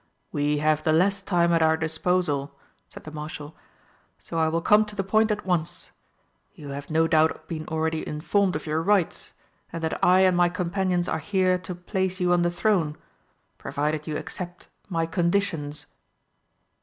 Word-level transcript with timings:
"We 0.31 0.57
have 0.57 0.81
the 0.81 0.91
less 0.93 1.21
time 1.21 1.53
at 1.53 1.61
our 1.61 1.77
disposal," 1.77 2.55
said 2.89 3.03
the 3.03 3.11
Marshal, 3.11 3.55
"so 4.17 4.39
I 4.39 4.47
will 4.47 4.59
come 4.63 4.83
to 4.85 4.95
the 4.95 5.03
point 5.03 5.29
at 5.29 5.45
once. 5.45 5.91
You 6.55 6.69
have 6.69 6.89
no 6.89 7.05
doubt 7.07 7.47
been 7.47 7.67
already 7.67 8.07
informed 8.07 8.55
of 8.55 8.65
your 8.65 8.81
rights, 8.81 9.33
and 9.71 9.83
that 9.83 10.03
I 10.03 10.21
and 10.21 10.35
my 10.35 10.49
companions 10.49 11.07
are 11.07 11.19
here 11.19 11.59
to 11.59 11.75
place 11.75 12.19
you 12.19 12.33
on 12.33 12.41
the 12.41 12.49
throne, 12.49 12.97
provided 13.59 14.07
you 14.07 14.17
accept 14.17 14.69
my 14.89 15.05
conditions?" 15.05 15.85